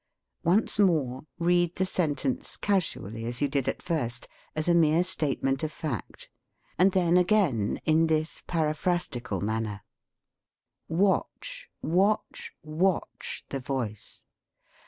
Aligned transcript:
Once 0.43 0.79
more 0.79 1.27
read 1.37 1.75
the 1.75 1.85
sentence 1.85 2.57
casually 2.57 3.23
as 3.23 3.39
you 3.39 3.47
did 3.47 3.67
at 3.67 3.83
first, 3.83 4.27
as 4.55 4.67
a 4.67 4.73
mere 4.73 5.03
statement 5.03 5.61
of 5.61 5.71
fact, 5.71 6.27
and 6.79 6.93
then 6.93 7.17
again 7.17 7.79
in 7.85 8.07
this 8.07 8.41
paraphrastical 8.47 9.41
manner. 9.41 9.81
Watch, 10.89 11.69
watch, 11.83 12.51
watch 12.63 13.45
the 13.49 13.59
voice. 13.59 14.25